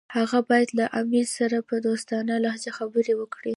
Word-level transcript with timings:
هغه 0.17 0.39
باید 0.49 0.69
له 0.79 0.85
امیر 1.01 1.25
سره 1.37 1.57
په 1.69 1.75
دوستانه 1.85 2.33
لهجه 2.45 2.71
خبرې 2.79 3.13
وکړي. 3.17 3.49